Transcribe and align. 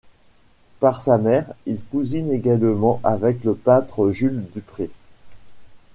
Par 0.79 0.99
sa 0.99 1.19
mère, 1.19 1.53
il 1.67 1.79
cousine 1.79 2.31
également 2.31 2.99
avec 3.03 3.43
le 3.43 3.53
peintre 3.53 4.09
Jules 4.09 4.45
Dupré. 4.51 4.89